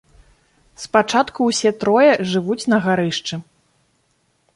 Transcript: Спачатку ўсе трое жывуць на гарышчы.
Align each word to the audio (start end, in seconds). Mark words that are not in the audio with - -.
Спачатку 0.85 1.39
ўсе 1.49 1.69
трое 1.83 2.11
жывуць 2.31 2.65
на 2.73 2.77
гарышчы. 2.87 3.35